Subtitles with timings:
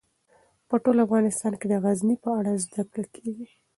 [0.69, 3.47] په ټول افغانستان کې د غزني په اړه زده کړه کېږي.